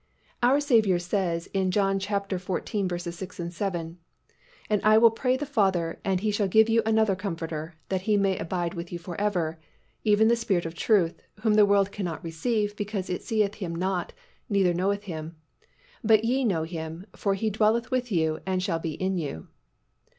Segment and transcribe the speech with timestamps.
[0.41, 3.01] _Our Saviour says in John xiv.
[3.13, 3.97] 16, 17,
[4.67, 8.17] "And I will pray the Father, and He shall give you another Comforter, that He
[8.17, 9.59] may abide with you forever;
[10.03, 14.11] Even the Spirit of truth: whom the world cannot receive, because it seeth Him not,
[14.49, 15.35] neither knoweth Him:
[16.03, 19.49] but ye know Him; for He dwelleth with you, and shall be in you."